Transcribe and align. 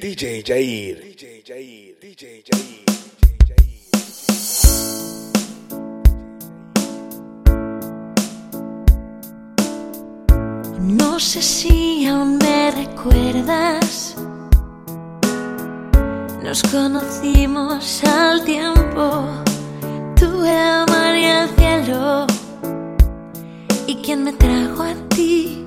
DJ 0.00 0.42
Jair. 0.42 0.96
DJ 1.00 1.42
Jair. 1.42 1.94
DJ 2.00 2.42
Jair. 2.44 2.84
No 10.78 11.18
sé 11.18 11.40
si 11.40 12.06
aún 12.06 12.36
me 12.36 12.70
recuerdas. 12.72 14.16
Nos 16.42 16.62
conocimos 16.64 18.04
al 18.04 18.44
tiempo, 18.44 19.24
tú 20.20 20.44
el 20.44 20.84
mar 20.92 21.14
el 21.16 21.48
cielo. 21.56 22.26
¿Y 23.86 23.96
quién 23.96 24.24
me 24.24 24.32
trajo 24.34 24.82
a 24.82 24.94
ti? 25.08 25.65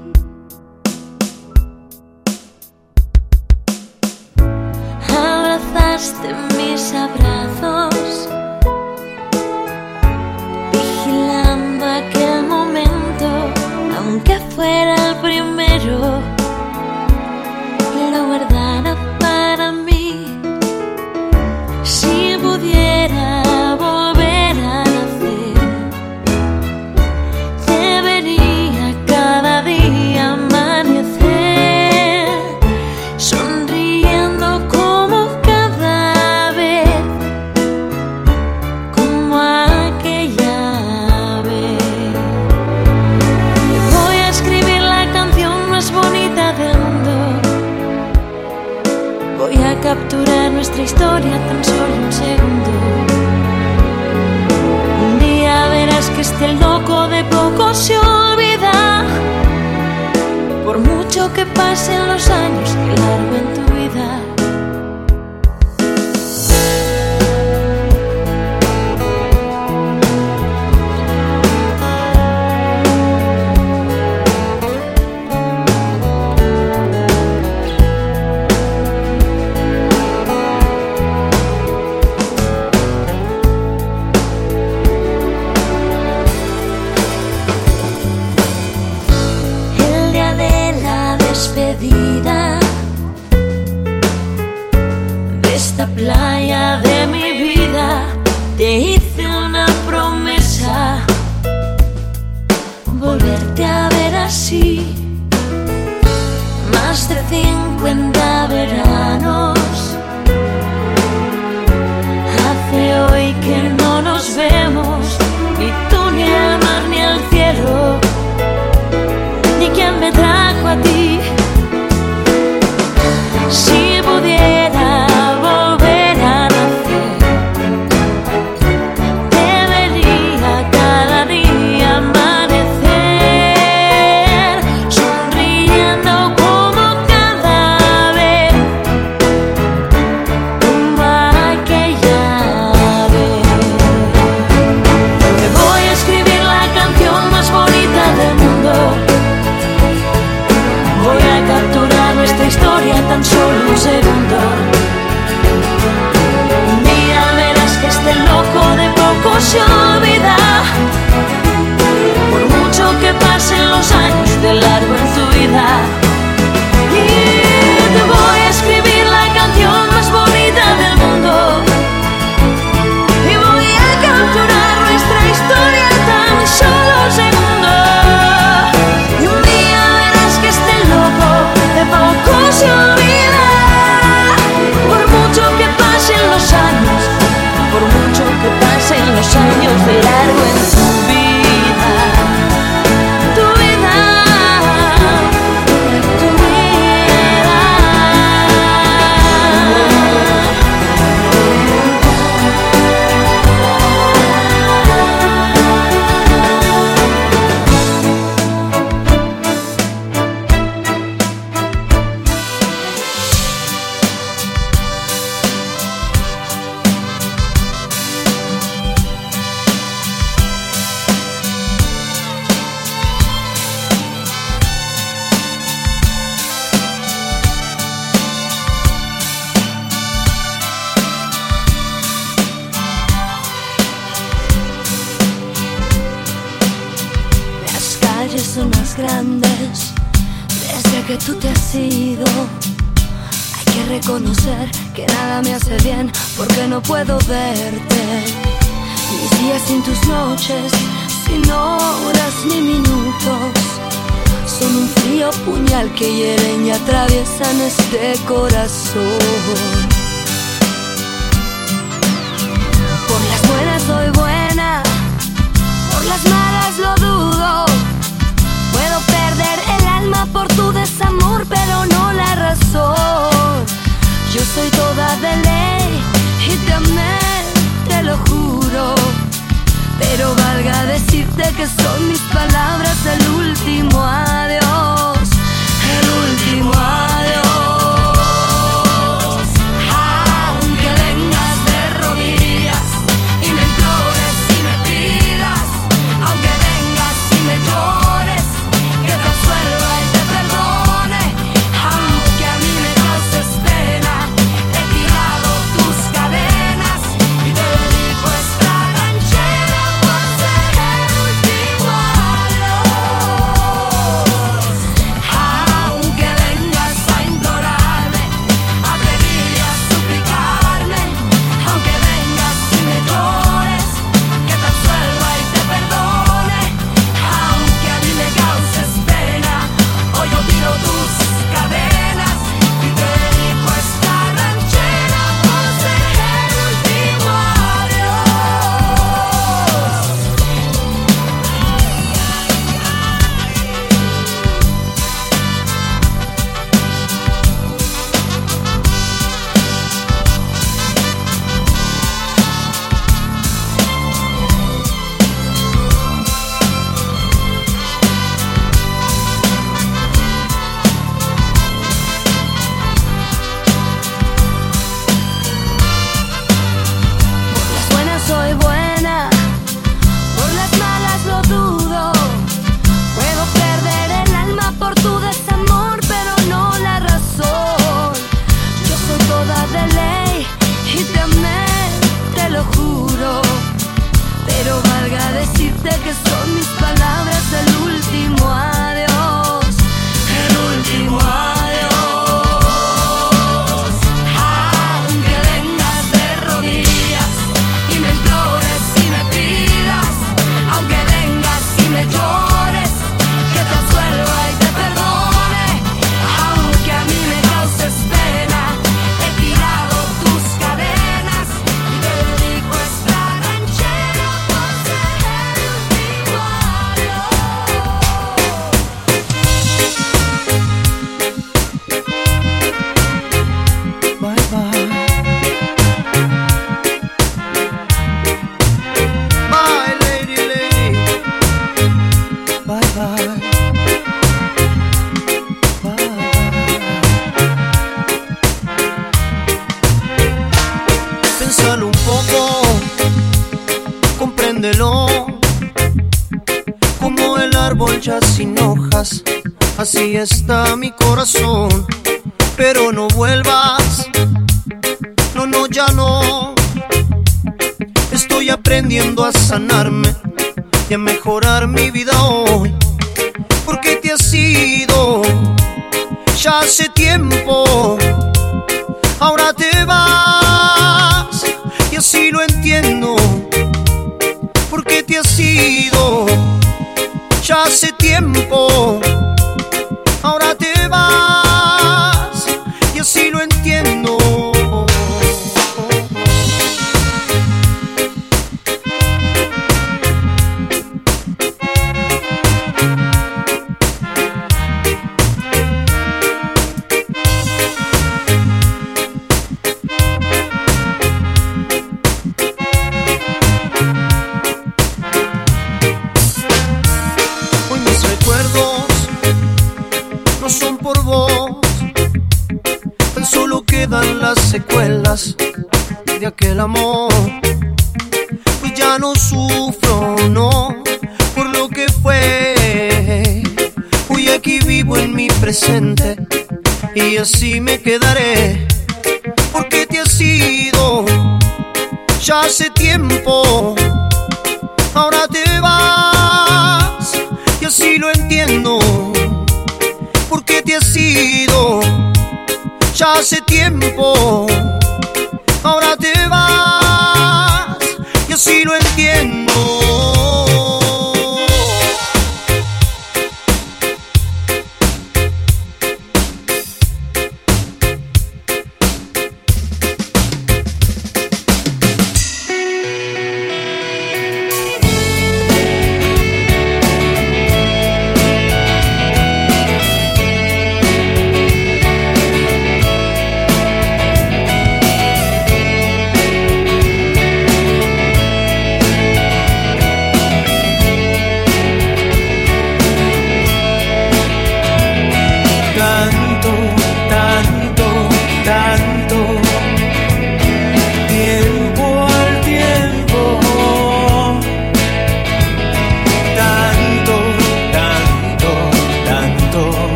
Amor. 516.60 516.99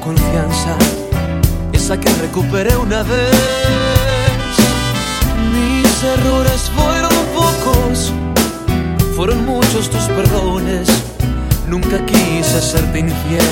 Confianza, 0.00 0.76
esa 1.72 1.98
que 1.98 2.08
recuperé 2.14 2.76
una 2.76 3.02
vez. 3.02 3.30
Mis 5.52 6.02
errores 6.02 6.70
fueron 6.74 7.12
pocos, 7.34 8.12
fueron 9.14 9.44
muchos 9.44 9.90
tus 9.90 10.02
perdones, 10.16 10.88
nunca 11.68 12.04
quise 12.06 12.60
serte 12.60 13.00
infiel. 13.00 13.44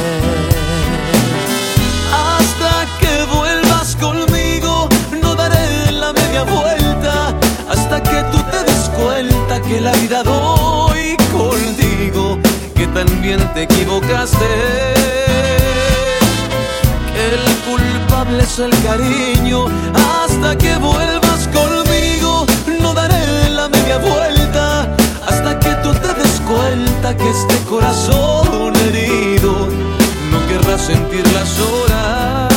Hasta 2.12 2.86
que 3.00 3.36
vuelvas 3.36 3.96
conmigo, 3.96 4.88
no 5.22 5.34
daré 5.34 5.92
la 5.92 6.12
media 6.12 6.42
vuelta. 6.44 7.34
Hasta 7.68 8.02
que 8.02 8.22
tú 8.32 8.38
te 8.50 8.64
des 8.64 8.88
cuenta 8.96 9.60
que 9.62 9.80
la 9.80 9.92
vida 9.92 10.22
doy 10.22 11.16
contigo, 11.30 12.38
que 12.74 12.86
también 12.88 13.40
te 13.54 13.64
equivocaste. 13.64 14.98
El 17.28 17.44
culpable 17.68 18.42
es 18.42 18.58
el 18.58 18.70
cariño. 18.82 19.66
Hasta 19.94 20.56
que 20.56 20.76
vuelvas 20.78 21.46
conmigo, 21.48 22.46
no 22.80 22.94
daré 22.94 23.50
la 23.50 23.68
media 23.68 23.98
vuelta. 23.98 24.96
Hasta 25.26 25.58
que 25.60 25.74
tú 25.82 25.92
te 25.92 26.08
des 26.14 26.40
cuenta 26.46 27.14
que 27.14 27.28
este 27.28 27.56
corazón 27.68 28.74
herido 28.76 29.68
no 30.32 30.38
querrá 30.48 30.78
sentir 30.78 31.26
las 31.34 31.50
horas 31.60 32.48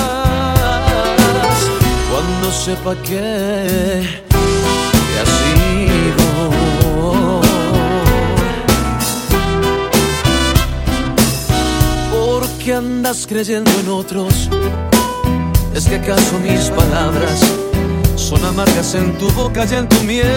cuando 2.10 2.52
sepa 2.52 2.96
que 3.04 4.24
te 4.30 5.20
has 5.22 5.34
ido. 5.76 7.51
Porque 12.72 12.88
andas 12.88 13.28
creyendo 13.28 13.70
en 13.82 13.90
otros. 13.90 14.50
Es 15.76 15.88
que 15.88 15.96
acaso 15.96 16.40
mis 16.40 16.70
palabras 16.70 17.42
son 18.16 18.46
amargas 18.46 18.96
en 18.96 19.18
tu 19.18 19.30
boca 19.32 19.66
y 19.70 19.76
en 19.76 19.90
tu 19.90 20.00
miel. 20.04 20.32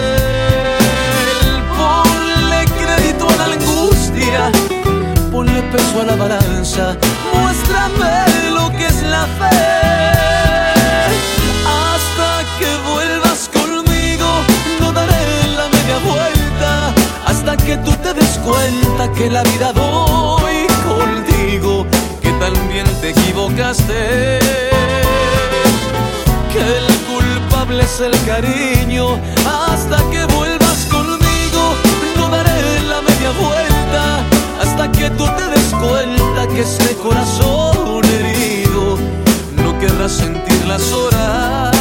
Ponle 1.77 2.65
crédito 2.81 3.25
a 3.29 3.35
la 3.37 3.53
angustia, 3.53 4.51
ponle 5.31 5.61
peso 5.71 6.01
a 6.01 6.03
la 6.03 6.15
balanza, 6.17 6.97
muéstrame 7.33 8.51
lo 8.53 8.69
que 8.71 8.85
es 8.85 9.01
la 9.03 9.25
fe. 9.39 9.57
Hasta 11.85 12.43
que 12.59 12.69
vuelvas 12.91 13.49
conmigo, 13.53 14.29
no 14.81 14.91
daré 14.91 15.47
la 15.55 15.69
media 15.69 15.97
vuelta. 16.03 16.93
Hasta 17.27 17.55
que 17.55 17.77
tú 17.77 17.91
te 18.03 18.13
des 18.13 18.37
cuenta 18.39 19.09
que 19.13 19.29
la 19.29 19.43
vida 19.43 19.71
Que 23.55 23.63
el 26.59 26.87
culpable 27.07 27.83
es 27.83 28.01
el 28.01 28.11
cariño. 28.25 29.17
Hasta 29.47 29.97
que 30.11 30.25
vuelvas 30.35 30.85
conmigo, 30.91 31.75
no 32.17 32.27
daré 32.27 32.81
la 32.81 33.01
media 33.01 33.31
vuelta. 33.39 34.25
Hasta 34.61 34.91
que 34.91 35.09
tú 35.11 35.25
te 35.37 35.47
des 35.47 35.73
cuenta 35.81 36.47
que 36.53 36.61
este 36.61 36.95
corazón 36.95 38.03
herido 38.03 38.97
no 39.63 39.79
querrá 39.79 40.09
sentir 40.09 40.65
las 40.67 40.91
horas 40.91 41.71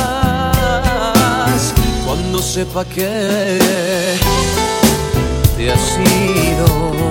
cuando 2.07 2.41
sepa 2.41 2.85
que 2.85 4.09
te 5.57 5.73
has 5.73 5.99
ido. 5.99 7.04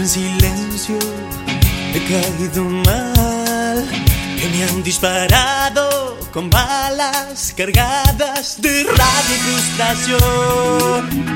En 0.00 0.08
silencio, 0.08 0.98
he 1.94 2.00
caído 2.10 2.64
mal, 2.64 3.86
que 4.40 4.48
me 4.48 4.64
han 4.64 4.82
disparado 4.82 6.16
con 6.32 6.48
balas 6.48 7.52
cargadas 7.54 8.62
de 8.62 8.84
rabia 8.84 9.36
y 9.36 9.40
frustración 9.44 11.28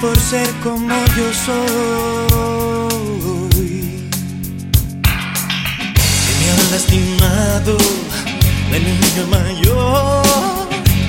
por 0.00 0.18
ser 0.18 0.48
como 0.62 0.94
yo 1.14 1.30
soy. 1.44 1.68
Que 6.24 6.32
me 6.40 6.46
han 6.52 6.70
lastimado 6.70 7.76
la 8.72 8.78
niña 8.78 9.24
mayor, 9.28 10.68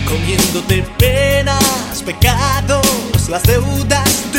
comiéndote 0.10 0.84
penas, 0.98 2.04
pecados, 2.06 3.30
las 3.30 3.44
deudas 3.44 4.31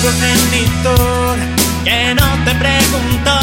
progenitor 0.00 1.36
que 1.84 2.14
no 2.14 2.44
te 2.44 2.54
preguntó. 2.54 3.38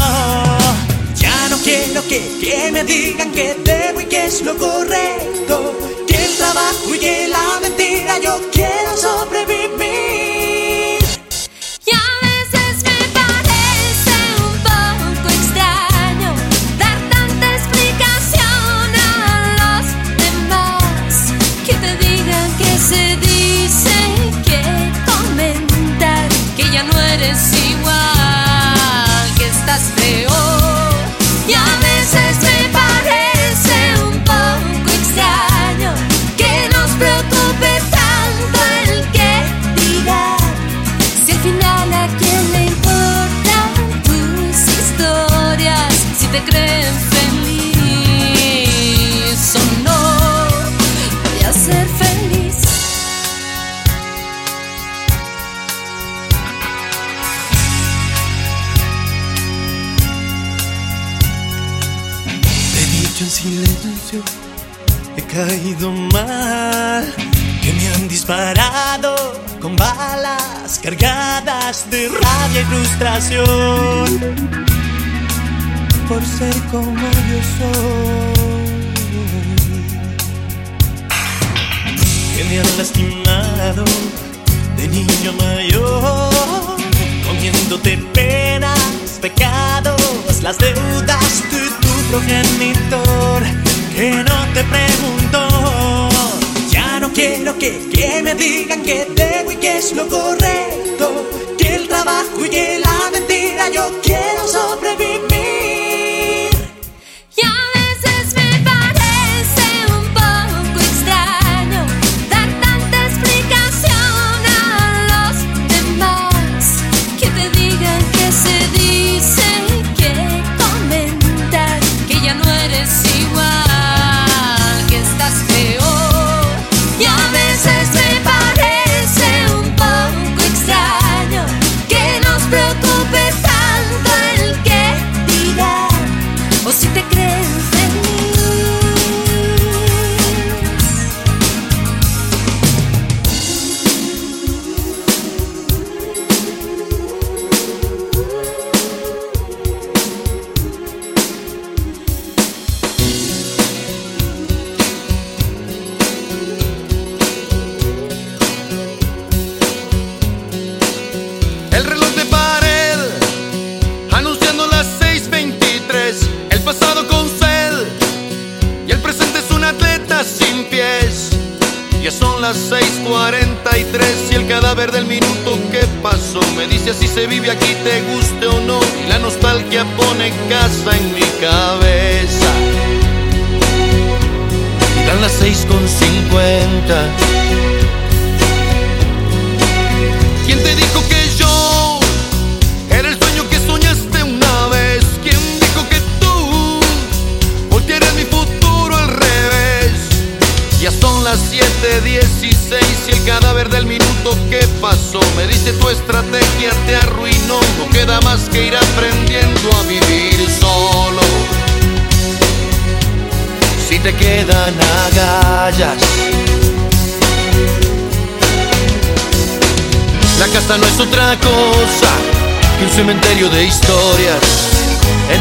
Ya 1.16 1.50
no 1.50 1.58
quiero 1.58 2.02
que, 2.08 2.20
que 2.40 2.72
me 2.72 2.84
digan 2.84 3.32
que 3.32 3.56
debo 3.64 4.02
y 4.02 4.06
que 4.06 4.26
es 4.26 4.42
lo 4.42 4.58
correcto, 4.58 5.78
que 6.08 6.26
el 6.26 6.36
trabajo 6.38 6.96
y 6.96 7.00
que 7.00 7.28
la 7.28 7.60
mentira 7.62 8.20
yo 8.20 8.40
quiero 8.52 8.98
sobrevivir. 8.98 9.85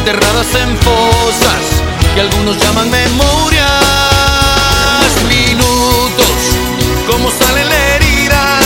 enterradas 0.07 0.55
en 0.57 0.77
fosas 0.77 1.83
que 2.15 2.21
algunos 2.21 2.59
llaman 2.59 2.91
memorias. 2.91 3.65
Minutos, 5.27 6.37
como 7.11 7.31
sale 7.31 7.65
la 7.65 7.95
herida, 7.95 8.59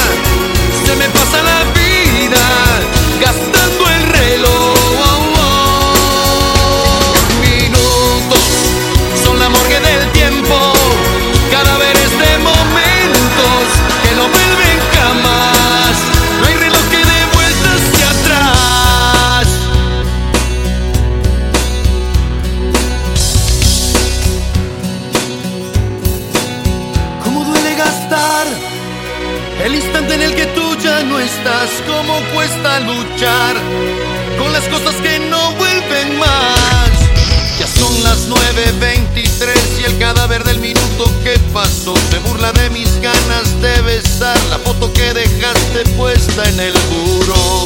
se 0.85 0.96
me 0.96 1.09
pasa 1.11 1.40
la 1.40 1.62
vida 1.79 2.40
gastando. 3.20 3.58
luchar 32.81 33.57
con 34.38 34.53
las 34.53 34.64
cosas 34.69 34.95
que 35.03 35.19
no 35.19 35.53
vuelven 35.53 36.19
más. 36.19 36.91
Ya 37.59 37.67
son 37.67 38.03
las 38.03 38.29
9.23 38.29 39.81
y 39.81 39.85
el 39.85 39.99
cadáver 39.99 40.45
del 40.45 40.59
minuto 40.61 41.11
que 41.25 41.38
pasó 41.53 41.95
se 42.11 42.19
burla 42.19 42.53
de 42.53 42.71
mis 42.71 43.01
ganas 43.01 43.61
de 43.61 43.81
besar 43.83 44.38
la 44.51 44.59
foto 44.59 44.93
que 44.93 45.12
dejaste 45.12 45.85
puesta 45.97 46.49
en 46.49 46.61
el 46.61 46.75
muro. 46.91 47.64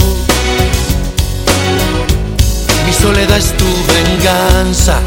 Mi 2.86 2.92
soledad 2.92 3.38
es 3.38 3.56
tu 3.56 3.66
venganza. 3.92 4.98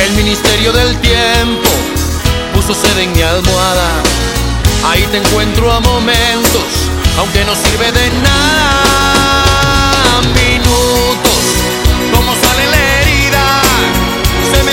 El 0.00 0.12
ministerio 0.14 0.72
del 0.72 0.96
tiempo 1.00 1.68
puso 2.54 2.74
sed 2.74 2.98
en 2.98 3.12
mi 3.12 3.22
almohada. 3.22 4.27
Ahí 4.84 5.06
te 5.10 5.18
encuentro 5.18 5.72
a 5.72 5.80
momentos, 5.80 6.90
aunque 7.18 7.44
no 7.44 7.54
sirve 7.54 7.92
de 7.92 8.10
nada. 8.22 10.20
Minutos, 10.34 11.42
como 12.14 12.32
sale 12.34 12.66
la 12.66 13.00
herida, 13.00 13.62
se 14.52 14.62
me 14.62 14.72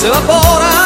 se 0.00 0.79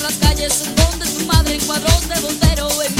por 0.00 0.10
las 0.10 0.18
calles, 0.18 0.62
esconde 0.62 1.06
su 1.06 1.26
madre 1.26 1.54
en 1.54 1.66
cuadros 1.66 2.08
de 2.08 2.20
bombero. 2.20 2.99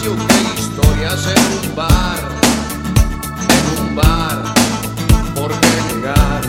espacio 0.00 0.14
de 0.14 0.60
historias 0.60 1.26
en 1.26 1.68
un 1.68 1.76
bar, 1.76 2.20
en 3.48 3.82
un 3.82 3.96
bar, 3.96 4.54
¿por 5.34 5.50
qué 5.60 5.94
negar? 5.94 6.40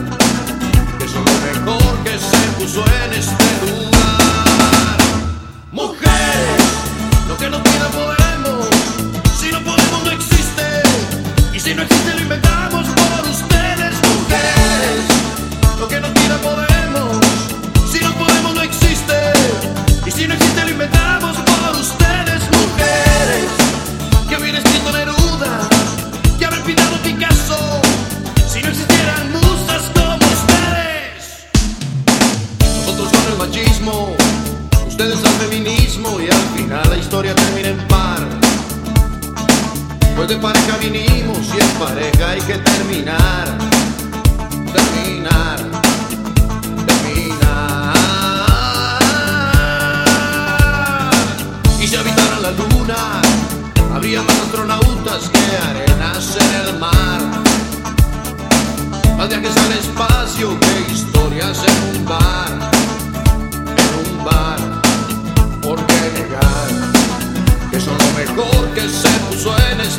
Que 0.98 1.06
es 1.06 1.14
lo 1.14 1.22
mejor 1.22 2.04
que 2.04 2.18
se 2.18 2.38
puso 2.58 2.84
en 3.04 3.14
este 3.14 3.46
lugar. 3.62 4.98
Mujeres, 5.72 6.64
lo 7.28 7.38
que 7.38 7.50
no 7.50 7.62
tiene 7.62 7.86
podemos, 7.92 8.70
si 9.40 9.52
no 9.52 9.60
podemos 9.60 10.04
no 10.06 10.12
existe, 10.12 10.84
y 11.54 11.60
si 11.60 11.74
no 11.74 11.84
existe 11.84 12.11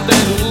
than 0.07 0.42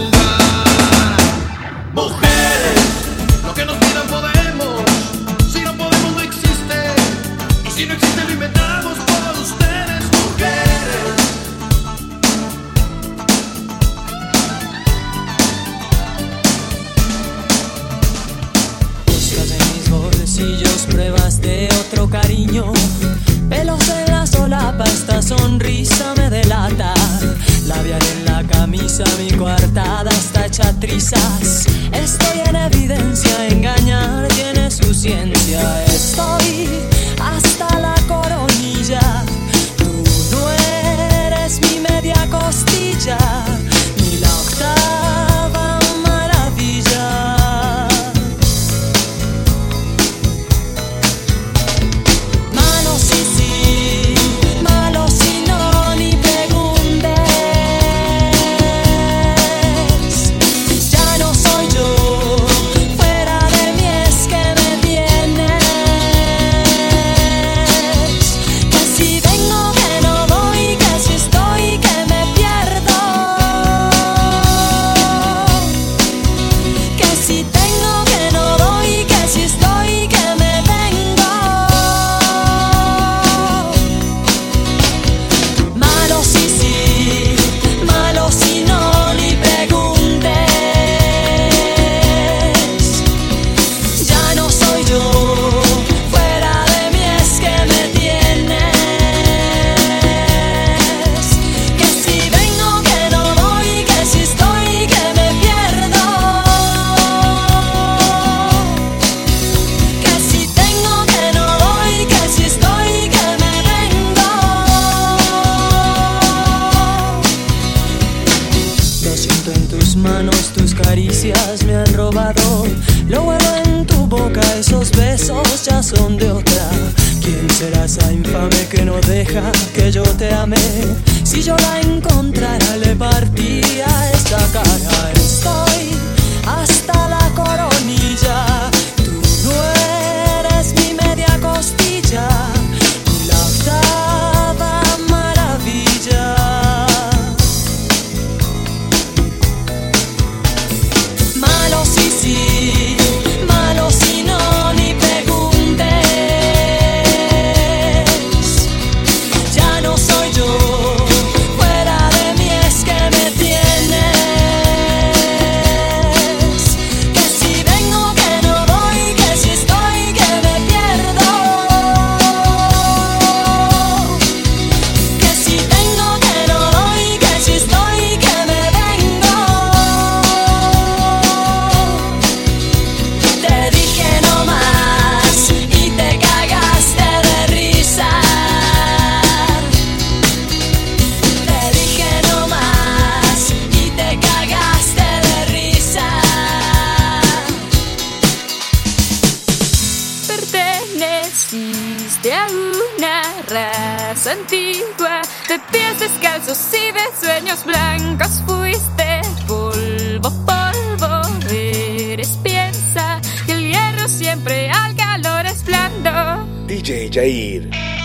antigua, 204.28 205.22
de 205.48 205.60
pies 205.72 206.00
descalzos 206.00 206.60
y 206.74 206.92
de 206.92 207.02
sueños 207.20 207.64
blancos 207.66 208.42
fuiste 208.46 209.22
polvo, 209.48 210.32
polvo, 210.46 211.22
eres 211.50 212.38
piensa 212.44 213.20
que 213.46 213.54
el 213.54 213.72
hierro 213.72 214.08
siempre 214.08 214.70
al 214.70 214.96
calor 214.96 215.46
es 215.46 215.64
blando. 215.64 216.46
DJ 216.68 217.10
Jair. 217.12 218.01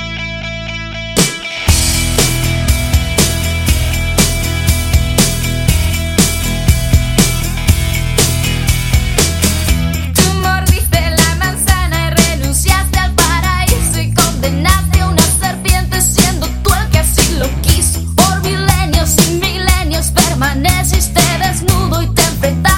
respetar. 22.46 22.75